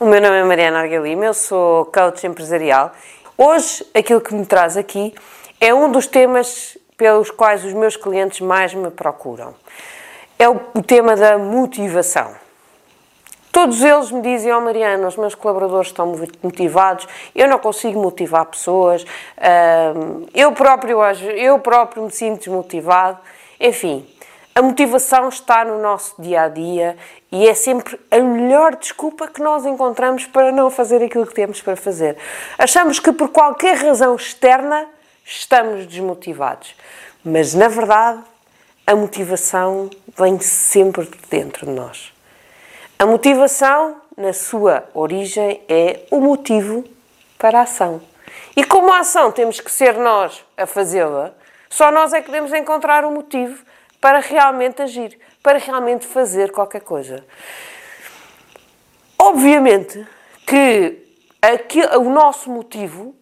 meu 0.00 0.20
nome 0.20 0.38
é 0.38 0.44
Mariana 0.44 0.80
Argalima, 0.80 1.24
eu 1.24 1.34
sou 1.34 1.86
coach 1.86 2.26
empresarial. 2.26 2.92
Hoje, 3.36 3.84
aquilo 3.94 4.20
que 4.20 4.34
me 4.34 4.44
traz 4.44 4.76
aqui 4.76 5.14
é 5.60 5.72
um 5.72 5.90
dos 5.90 6.06
temas 6.06 6.76
pelos 6.96 7.30
quais 7.30 7.64
os 7.64 7.72
meus 7.72 7.96
clientes 7.96 8.40
mais 8.40 8.74
me 8.74 8.90
procuram. 8.90 9.54
É 10.38 10.48
o, 10.48 10.60
o 10.74 10.82
tema 10.82 11.16
da 11.16 11.38
motivação. 11.38 12.34
Todos 13.50 13.82
eles 13.82 14.10
me 14.12 14.20
dizem, 14.20 14.52
oh 14.52 14.60
Mariana, 14.60 15.08
os 15.08 15.16
meus 15.16 15.34
colaboradores 15.34 15.88
estão 15.88 16.14
motivados, 16.42 17.08
eu 17.34 17.48
não 17.48 17.58
consigo 17.58 18.00
motivar 18.00 18.46
pessoas, 18.46 19.04
eu, 20.34 20.52
próprio, 20.52 21.02
eu 21.34 21.58
próprio 21.58 22.04
me 22.04 22.10
sinto 22.10 22.38
desmotivado. 22.40 23.18
Enfim, 23.58 24.06
a 24.58 24.62
motivação 24.62 25.28
está 25.28 25.64
no 25.64 25.80
nosso 25.80 26.20
dia 26.20 26.42
a 26.42 26.48
dia 26.48 26.96
e 27.30 27.46
é 27.46 27.54
sempre 27.54 27.96
a 28.10 28.18
melhor 28.18 28.74
desculpa 28.74 29.28
que 29.28 29.40
nós 29.40 29.64
encontramos 29.64 30.26
para 30.26 30.50
não 30.50 30.68
fazer 30.68 31.00
aquilo 31.00 31.24
que 31.24 31.32
temos 31.32 31.62
para 31.62 31.76
fazer. 31.76 32.16
Achamos 32.58 32.98
que 32.98 33.12
por 33.12 33.28
qualquer 33.28 33.76
razão 33.76 34.16
externa 34.16 34.88
estamos 35.24 35.86
desmotivados, 35.86 36.74
mas 37.24 37.54
na 37.54 37.68
verdade 37.68 38.20
a 38.84 38.96
motivação 38.96 39.88
vem 40.18 40.40
sempre 40.40 41.04
de 41.04 41.18
dentro 41.30 41.64
de 41.64 41.70
nós. 41.70 42.12
A 42.98 43.06
motivação, 43.06 43.98
na 44.16 44.32
sua 44.32 44.88
origem, 44.92 45.62
é 45.68 46.00
o 46.10 46.20
motivo 46.20 46.82
para 47.38 47.60
a 47.60 47.62
ação. 47.62 48.02
E 48.56 48.64
como 48.64 48.92
a 48.92 48.98
ação 48.98 49.30
temos 49.30 49.60
que 49.60 49.70
ser 49.70 49.96
nós 49.98 50.44
a 50.56 50.66
fazê-la, 50.66 51.30
só 51.70 51.92
nós 51.92 52.12
é 52.12 52.20
que 52.20 52.26
podemos 52.26 52.52
encontrar 52.52 53.04
o 53.04 53.12
motivo 53.12 53.67
para 54.00 54.20
realmente 54.20 54.82
agir, 54.82 55.18
para 55.42 55.58
realmente 55.58 56.06
fazer 56.06 56.52
qualquer 56.52 56.80
coisa. 56.80 57.24
Obviamente 59.18 60.06
que 60.46 60.98
aquilo, 61.42 62.00
o 62.00 62.10
nosso 62.10 62.50
motivo 62.50 63.14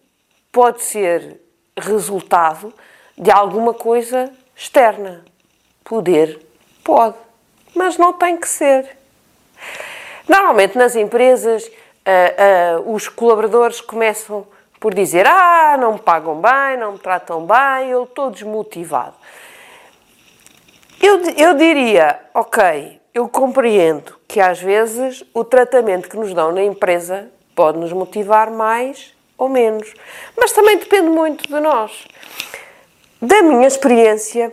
pode 0.51 0.83
ser 0.83 1.39
resultado 1.77 2.73
de 3.17 3.31
alguma 3.31 3.73
coisa 3.73 4.31
externa. 4.55 5.25
Poder 5.83 6.39
pode, 6.83 7.17
mas 7.75 7.97
não 7.97 8.13
tem 8.13 8.37
que 8.37 8.47
ser. 8.47 8.97
Normalmente 10.27 10.77
nas 10.77 10.95
empresas 10.95 11.65
uh, 11.65 12.81
uh, 12.85 12.93
os 12.93 13.07
colaboradores 13.07 13.81
começam 13.81 14.47
por 14.79 14.93
dizer 14.93 15.25
ah, 15.27 15.75
não 15.79 15.93
me 15.93 15.99
pagam 15.99 16.39
bem, 16.39 16.77
não 16.77 16.93
me 16.93 16.99
tratam 16.99 17.45
bem, 17.45 17.89
eu 17.89 18.03
estou 18.03 18.29
desmotivado. 18.29 19.15
Eu, 21.01 21.21
eu 21.37 21.53
diria, 21.53 22.19
ok, 22.33 22.99
eu 23.13 23.29
compreendo 23.29 24.15
que 24.27 24.39
às 24.39 24.59
vezes 24.59 25.23
o 25.33 25.43
tratamento 25.43 26.09
que 26.09 26.17
nos 26.17 26.33
dão 26.33 26.51
na 26.51 26.63
empresa 26.63 27.29
pode 27.55 27.77
nos 27.77 27.93
motivar 27.93 28.49
mais 28.49 29.13
ou 29.37 29.47
menos, 29.47 29.93
mas 30.35 30.51
também 30.51 30.77
depende 30.77 31.09
muito 31.09 31.47
de 31.47 31.59
nós. 31.59 32.07
Da 33.21 33.43
minha 33.43 33.67
experiência, 33.67 34.51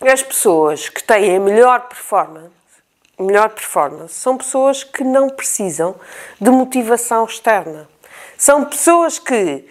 as 0.00 0.22
pessoas 0.22 0.88
que 0.88 1.02
têm 1.02 1.36
a 1.36 1.40
melhor 1.40 1.88
performance, 1.88 2.50
melhor 3.18 3.50
performance 3.50 4.14
são 4.14 4.36
pessoas 4.36 4.82
que 4.82 5.04
não 5.04 5.28
precisam 5.28 5.94
de 6.40 6.50
motivação 6.50 7.24
externa. 7.24 7.88
São 8.36 8.64
pessoas 8.64 9.18
que 9.18 9.68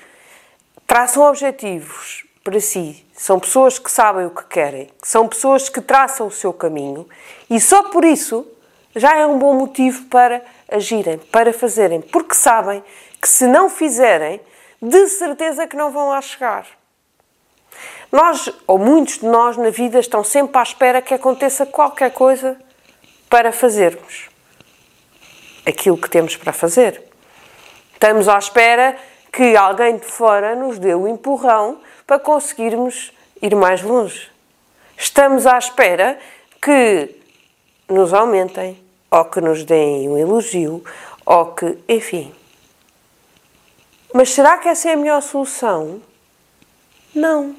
traçam 0.88 1.24
objetivos 1.24 2.19
para 2.50 2.60
si, 2.60 3.06
são 3.14 3.40
pessoas 3.40 3.78
que 3.78 3.92
sabem 3.92 4.26
o 4.26 4.32
que 4.32 4.44
querem, 4.46 4.90
são 5.04 5.28
pessoas 5.28 5.70
que 5.70 5.80
traçam 5.80 6.26
o 6.26 6.32
seu 6.32 6.52
caminho 6.52 7.08
e 7.48 7.62
só 7.62 7.84
por 7.84 8.04
isso 8.04 8.44
já 8.96 9.16
é 9.16 9.28
um 9.28 9.38
bom 9.38 9.54
motivo 9.54 10.06
para 10.06 10.42
agirem, 10.68 11.20
para 11.20 11.54
fazerem, 11.54 12.02
porque 12.02 12.34
sabem 12.34 12.84
que 13.22 13.30
se 13.30 13.46
não 13.46 13.70
fizerem, 13.70 14.42
de 14.82 15.08
certeza 15.10 15.68
que 15.68 15.76
não 15.76 15.92
vão 15.92 16.10
lá 16.10 16.20
chegar. 16.22 16.66
Nós, 18.12 18.52
ou 18.66 18.80
muitos 18.80 19.20
de 19.20 19.28
nós 19.28 19.56
na 19.56 19.70
vida, 19.70 20.00
estão 20.00 20.24
sempre 20.24 20.58
à 20.58 20.64
espera 20.64 21.04
que 21.04 21.14
aconteça 21.14 21.68
qualquer 21.68 22.12
coisa 22.12 22.60
para 23.30 23.52
fazermos 23.52 24.28
aquilo 25.68 25.98
que 25.98 26.10
temos 26.10 26.36
para 26.36 26.52
fazer. 26.52 27.04
Estamos 27.94 28.28
à 28.28 28.40
espera 28.40 28.98
que 29.32 29.56
alguém 29.56 29.98
de 29.98 30.06
fora 30.06 30.56
nos 30.56 30.80
dê 30.80 30.96
o 30.96 31.08
empurrão 31.08 31.78
para 32.10 32.18
conseguirmos 32.18 33.14
ir 33.40 33.56
mais 33.56 33.84
longe. 33.84 34.32
Estamos 34.98 35.46
à 35.46 35.60
espera 35.60 36.18
que 36.60 37.16
nos 37.88 38.16
aumentem, 38.16 38.84
ou 39.12 39.26
que 39.26 39.40
nos 39.40 39.64
deem 39.64 40.10
um 40.10 40.18
elogio, 40.18 40.84
ou 41.24 41.54
que, 41.54 41.78
enfim. 41.88 42.34
Mas 44.12 44.32
será 44.32 44.58
que 44.58 44.68
essa 44.68 44.90
é 44.90 44.94
a 44.94 44.98
melhor 44.98 45.22
solução? 45.22 46.02
Não. 47.14 47.56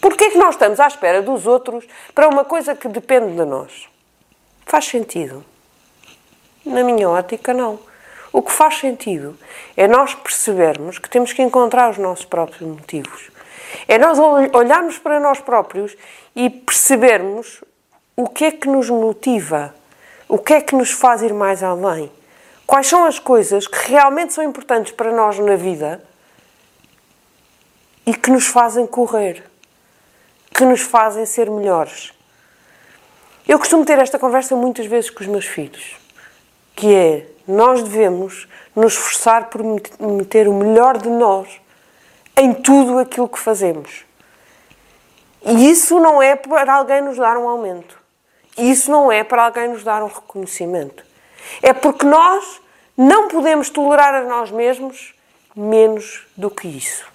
Porquê 0.00 0.24
é 0.24 0.30
que 0.30 0.38
nós 0.38 0.56
estamos 0.56 0.80
à 0.80 0.88
espera 0.88 1.22
dos 1.22 1.46
outros 1.46 1.84
para 2.12 2.28
uma 2.28 2.44
coisa 2.44 2.74
que 2.74 2.88
depende 2.88 3.36
de 3.36 3.44
nós? 3.44 3.86
Faz 4.66 4.86
sentido? 4.86 5.44
Na 6.64 6.82
minha 6.82 7.08
ótica, 7.08 7.54
não. 7.54 7.78
O 8.32 8.42
que 8.42 8.50
faz 8.50 8.78
sentido 8.80 9.38
é 9.76 9.86
nós 9.86 10.12
percebermos 10.12 10.98
que 10.98 11.08
temos 11.08 11.32
que 11.32 11.40
encontrar 11.40 11.88
os 11.88 11.98
nossos 11.98 12.24
próprios 12.24 12.68
motivos. 12.68 13.35
É 13.88 13.98
nós 13.98 14.18
olharmos 14.18 14.98
para 14.98 15.20
nós 15.20 15.40
próprios 15.40 15.96
e 16.34 16.50
percebermos 16.50 17.62
o 18.16 18.28
que 18.28 18.44
é 18.46 18.50
que 18.50 18.68
nos 18.68 18.88
motiva, 18.88 19.74
o 20.28 20.38
que 20.38 20.54
é 20.54 20.60
que 20.60 20.74
nos 20.74 20.90
faz 20.90 21.22
ir 21.22 21.34
mais 21.34 21.62
além. 21.62 22.10
Quais 22.66 22.86
são 22.86 23.04
as 23.04 23.18
coisas 23.18 23.66
que 23.66 23.90
realmente 23.90 24.32
são 24.32 24.42
importantes 24.42 24.92
para 24.92 25.12
nós 25.12 25.38
na 25.38 25.54
vida 25.54 26.02
e 28.04 28.14
que 28.14 28.30
nos 28.30 28.46
fazem 28.46 28.86
correr, 28.86 29.44
que 30.54 30.64
nos 30.64 30.80
fazem 30.80 31.26
ser 31.26 31.50
melhores. 31.50 32.12
Eu 33.46 33.58
costumo 33.58 33.84
ter 33.84 33.98
esta 33.98 34.18
conversa 34.18 34.56
muitas 34.56 34.86
vezes 34.86 35.10
com 35.10 35.20
os 35.20 35.28
meus 35.28 35.44
filhos, 35.44 35.96
que 36.74 36.94
é 36.94 37.26
nós 37.46 37.82
devemos 37.82 38.48
nos 38.74 38.94
esforçar 38.94 39.48
por 39.48 39.62
meter 40.00 40.48
o 40.48 40.54
melhor 40.54 40.98
de 40.98 41.08
nós 41.08 41.60
em 42.36 42.52
tudo 42.52 42.98
aquilo 42.98 43.28
que 43.28 43.38
fazemos. 43.38 44.04
E 45.44 45.70
isso 45.70 45.98
não 46.00 46.20
é 46.20 46.36
para 46.36 46.74
alguém 46.74 47.00
nos 47.00 47.16
dar 47.16 47.36
um 47.36 47.48
aumento. 47.48 47.98
Isso 48.58 48.90
não 48.90 49.10
é 49.12 49.22
para 49.22 49.44
alguém 49.44 49.68
nos 49.68 49.84
dar 49.84 50.02
um 50.02 50.08
reconhecimento. 50.08 51.04
É 51.62 51.72
porque 51.72 52.04
nós 52.04 52.60
não 52.96 53.28
podemos 53.28 53.70
tolerar 53.70 54.14
a 54.14 54.22
nós 54.22 54.50
mesmos 54.50 55.14
menos 55.54 56.26
do 56.36 56.50
que 56.50 56.66
isso. 56.66 57.06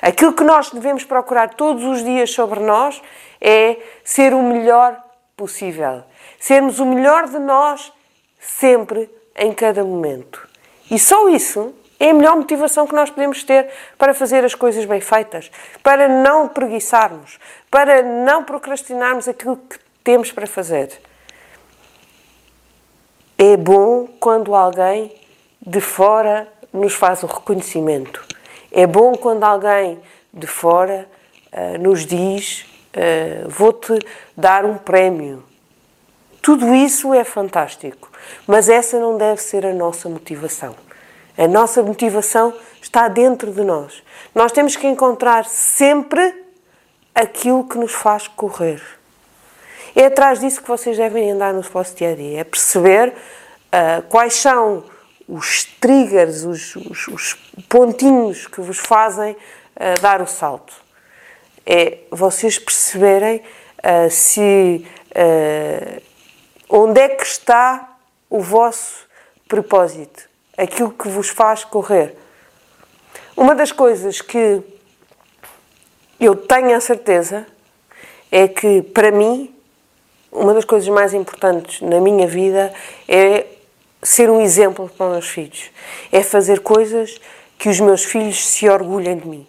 Aquilo 0.00 0.32
que 0.32 0.44
nós 0.44 0.70
devemos 0.70 1.04
procurar 1.04 1.54
todos 1.54 1.84
os 1.84 2.02
dias 2.02 2.30
sobre 2.30 2.60
nós 2.60 3.02
é 3.40 3.76
ser 4.04 4.32
o 4.32 4.42
melhor 4.42 5.02
possível. 5.36 6.02
Sermos 6.38 6.78
o 6.78 6.86
melhor 6.86 7.28
de 7.28 7.38
nós 7.38 7.92
sempre, 8.38 9.10
em 9.36 9.52
cada 9.52 9.84
momento. 9.84 10.48
E 10.90 10.98
só 10.98 11.28
isso 11.28 11.74
é 12.00 12.10
a 12.10 12.14
melhor 12.14 12.34
motivação 12.34 12.86
que 12.86 12.94
nós 12.94 13.10
podemos 13.10 13.44
ter 13.44 13.68
para 13.98 14.14
fazer 14.14 14.42
as 14.42 14.54
coisas 14.54 14.86
bem 14.86 15.02
feitas, 15.02 15.50
para 15.82 16.08
não 16.08 16.48
preguiçarmos, 16.48 17.38
para 17.70 18.02
não 18.02 18.42
procrastinarmos 18.42 19.28
aquilo 19.28 19.58
que 19.58 19.78
temos 20.02 20.32
para 20.32 20.46
fazer. 20.46 20.98
É 23.36 23.54
bom 23.54 24.08
quando 24.18 24.54
alguém 24.54 25.14
de 25.60 25.80
fora 25.82 26.48
nos 26.72 26.94
faz 26.94 27.22
o 27.22 27.26
reconhecimento. 27.26 28.24
É 28.72 28.86
bom 28.86 29.14
quando 29.14 29.44
alguém 29.44 30.00
de 30.32 30.46
fora 30.46 31.06
uh, 31.52 31.78
nos 31.78 32.06
diz: 32.06 32.64
uh, 32.96 33.48
Vou-te 33.48 33.98
dar 34.34 34.64
um 34.64 34.78
prémio. 34.78 35.44
Tudo 36.40 36.74
isso 36.74 37.12
é 37.12 37.24
fantástico, 37.24 38.10
mas 38.46 38.70
essa 38.70 38.98
não 38.98 39.18
deve 39.18 39.42
ser 39.42 39.66
a 39.66 39.74
nossa 39.74 40.08
motivação. 40.08 40.74
A 41.40 41.48
nossa 41.48 41.82
motivação 41.82 42.52
está 42.82 43.08
dentro 43.08 43.50
de 43.50 43.64
nós. 43.64 44.02
Nós 44.34 44.52
temos 44.52 44.76
que 44.76 44.86
encontrar 44.86 45.46
sempre 45.46 46.34
aquilo 47.14 47.66
que 47.66 47.78
nos 47.78 47.92
faz 47.92 48.28
correr. 48.28 48.82
É 49.96 50.04
atrás 50.04 50.40
disso 50.40 50.60
que 50.60 50.68
vocês 50.68 50.98
devem 50.98 51.30
andar 51.30 51.54
no 51.54 51.62
vosso 51.62 51.96
dia 51.96 52.12
a 52.12 52.14
dia, 52.14 52.40
é 52.40 52.44
perceber 52.44 53.08
uh, 53.14 54.02
quais 54.10 54.34
são 54.34 54.84
os 55.26 55.64
triggers, 55.64 56.44
os, 56.44 56.76
os, 56.76 57.08
os, 57.08 57.34
pontinhos 57.70 58.46
que 58.46 58.60
vos 58.60 58.76
fazem 58.76 59.32
uh, 59.32 60.00
dar 60.02 60.20
o 60.20 60.26
salto. 60.26 60.74
É 61.64 62.00
vocês 62.10 62.58
perceberem 62.58 63.38
uh, 63.78 64.10
se 64.10 64.86
onde 66.68 67.00
é 67.00 67.08
que 67.08 67.24
está 67.24 67.96
o 68.28 68.40
vosso 68.40 69.08
propósito 69.48 70.29
aquilo 70.60 70.90
que 70.90 71.08
vos 71.08 71.28
faz 71.28 71.64
correr. 71.64 72.14
Uma 73.36 73.54
das 73.54 73.72
coisas 73.72 74.20
que 74.20 74.62
eu 76.18 76.36
tenho 76.36 76.76
a 76.76 76.80
certeza 76.80 77.46
é 78.30 78.46
que, 78.46 78.82
para 78.82 79.10
mim, 79.10 79.54
uma 80.30 80.52
das 80.52 80.64
coisas 80.64 80.88
mais 80.88 81.14
importantes 81.14 81.80
na 81.80 81.98
minha 82.00 82.26
vida 82.26 82.72
é 83.08 83.46
ser 84.02 84.30
um 84.30 84.40
exemplo 84.40 84.88
para 84.88 85.06
os 85.06 85.12
meus 85.12 85.28
filhos. 85.28 85.70
É 86.12 86.22
fazer 86.22 86.60
coisas 86.60 87.18
que 87.58 87.68
os 87.68 87.80
meus 87.80 88.04
filhos 88.04 88.46
se 88.46 88.68
orgulhem 88.68 89.16
de 89.16 89.26
mim. 89.26 89.46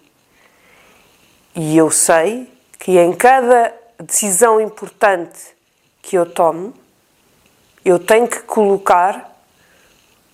E 1.55 1.77
eu 1.77 1.91
sei 1.91 2.49
que 2.79 2.97
em 2.97 3.13
cada 3.13 3.73
decisão 3.99 4.59
importante 4.61 5.55
que 6.01 6.17
eu 6.17 6.25
tomo, 6.25 6.73
eu 7.83 7.99
tenho 7.99 8.27
que 8.27 8.39
colocar 8.39 9.30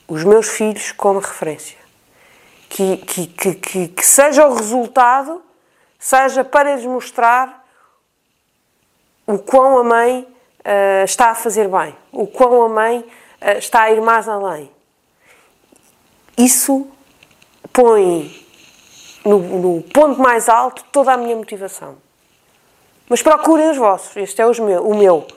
os 0.07 0.23
meus 0.23 0.47
filhos 0.47 0.91
como 0.91 1.19
referência. 1.19 1.77
Que, 2.69 2.97
que, 2.97 3.27
que, 3.27 3.53
que, 3.55 3.87
que 3.89 4.05
seja 4.05 4.47
o 4.47 4.55
resultado, 4.55 5.41
seja 5.99 6.43
para 6.43 6.75
lhes 6.75 6.85
mostrar 6.85 7.65
o 9.25 9.37
quão 9.37 9.77
a 9.79 9.83
mãe 9.83 10.21
uh, 10.21 11.03
está 11.03 11.31
a 11.31 11.35
fazer 11.35 11.67
bem, 11.67 11.95
o 12.11 12.25
quão 12.25 12.63
a 12.63 12.69
mãe 12.69 12.99
uh, 12.99 13.57
está 13.57 13.83
a 13.83 13.91
ir 13.91 14.01
mais 14.01 14.27
além. 14.27 14.71
Isso 16.37 16.87
põe 17.73 18.45
no, 19.25 19.39
no, 19.39 19.81
ponto 19.81 20.21
mais 20.21 20.47
alto 20.47 20.83
toda 20.91 21.13
a 21.13 21.17
minha 21.17 21.35
motivação. 21.35 21.97
Mas 23.09 23.21
procurem 23.21 23.69
os 23.69 23.77
vossos, 23.77 24.15
este 24.17 24.41
é 24.41 24.47
os 24.47 24.59
meu, 24.59 24.85
o 24.87 24.95
meu. 24.95 25.27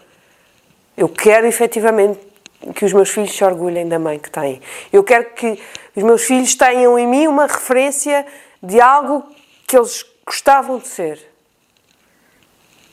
Eu 0.96 1.08
quero 1.08 1.46
efetivamente 1.46 2.29
que 2.74 2.84
os 2.84 2.92
meus 2.92 3.10
filhos 3.10 3.32
se 3.32 3.42
orgulhem 3.42 3.88
da 3.88 3.98
mãe 3.98 4.18
que 4.18 4.30
têm. 4.30 4.60
Eu 4.92 5.02
quero 5.02 5.30
que 5.34 5.58
os 5.96 6.02
meus 6.02 6.22
filhos 6.24 6.54
tenham 6.54 6.98
em 6.98 7.06
mim 7.06 7.26
uma 7.26 7.46
referência 7.46 8.26
de 8.62 8.80
algo 8.80 9.24
que 9.66 9.76
eles 9.76 10.04
gostavam 10.26 10.78
de 10.78 10.88
ser. 10.88 11.30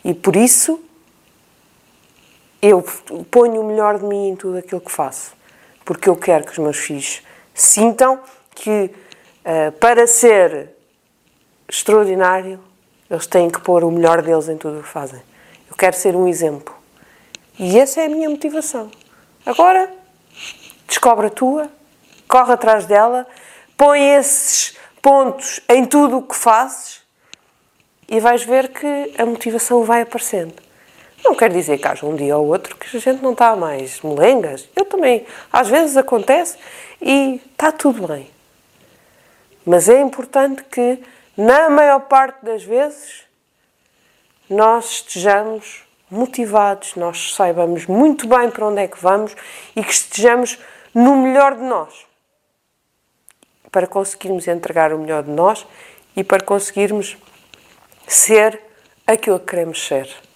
E 0.03 0.13
por 0.13 0.35
isso 0.35 0.81
eu 2.61 2.81
ponho 3.29 3.61
o 3.61 3.63
melhor 3.65 3.99
de 3.99 4.05
mim 4.05 4.29
em 4.29 4.35
tudo 4.35 4.57
aquilo 4.57 4.81
que 4.81 4.91
faço. 4.91 5.35
Porque 5.83 6.09
eu 6.09 6.15
quero 6.15 6.45
que 6.45 6.51
os 6.51 6.57
meus 6.57 6.77
filhos 6.77 7.21
sintam 7.53 8.19
que 8.55 8.91
uh, 9.45 9.71
para 9.73 10.07
ser 10.07 10.69
extraordinário 11.67 12.59
eles 13.09 13.27
têm 13.27 13.49
que 13.49 13.61
pôr 13.61 13.83
o 13.83 13.91
melhor 13.91 14.21
deles 14.21 14.49
em 14.49 14.57
tudo 14.57 14.79
o 14.79 14.83
que 14.83 14.89
fazem. 14.89 15.21
Eu 15.69 15.75
quero 15.75 15.95
ser 15.95 16.15
um 16.15 16.27
exemplo. 16.27 16.75
E 17.59 17.79
essa 17.79 18.01
é 18.01 18.05
a 18.05 18.09
minha 18.09 18.29
motivação. 18.29 18.91
Agora, 19.47 19.89
descobre 20.85 21.27
a 21.27 21.29
tua, 21.29 21.71
corre 22.27 22.51
atrás 22.51 22.85
dela, 22.85 23.25
põe 23.77 24.15
esses 24.15 24.75
pontos 25.01 25.61
em 25.69 25.85
tudo 25.85 26.17
o 26.17 26.21
que 26.21 26.35
fazes 26.35 27.01
e 28.09 28.19
vais 28.19 28.44
ver 28.44 28.67
que 28.73 29.13
a 29.17 29.25
motivação 29.25 29.85
vai 29.85 30.01
aparecendo. 30.01 30.53
Não 31.23 31.33
quer 31.33 31.49
dizer 31.49 31.77
que 31.77 31.88
haja 31.88 32.05
um 32.05 32.13
dia 32.13 32.35
ou 32.38 32.45
outro 32.45 32.75
que 32.75 32.97
a 32.97 32.99
gente 32.99 33.23
não 33.23 33.31
está 33.31 33.55
mais 33.55 34.01
molengas. 34.01 34.67
Eu 34.75 34.83
também, 34.83 35.25
às 35.50 35.69
vezes 35.69 35.95
acontece 35.95 36.57
e 37.01 37.41
está 37.50 37.71
tudo 37.71 38.05
bem. 38.05 38.29
Mas 39.65 39.88
é 39.88 40.01
importante 40.01 40.61
que, 40.65 41.01
na 41.38 41.69
maior 41.69 42.01
parte 42.01 42.43
das 42.43 42.65
vezes, 42.65 43.23
nós 44.50 44.91
estejamos 44.91 45.87
motivados, 46.09 46.95
nós 46.95 47.33
saibamos 47.36 47.86
muito 47.86 48.27
bem 48.27 48.50
para 48.50 48.65
onde 48.65 48.81
é 48.81 48.88
que 48.88 49.01
vamos 49.01 49.36
e 49.75 49.83
que 49.83 49.92
estejamos 49.92 50.57
no 50.94 51.15
melhor 51.15 51.56
de 51.56 51.63
nós. 51.63 52.06
Para 53.71 53.88
conseguirmos 53.88 54.48
entregar 54.48 54.94
o 54.94 55.00
melhor 55.00 55.24
de 55.24 55.31
nós 55.31 55.65
e 56.15 56.24
para 56.24 56.44
conseguirmos 56.44 57.18
ser 58.07 58.62
aquilo 59.06 59.39
que 59.39 59.45
queremos 59.48 59.86
ser. 59.86 60.26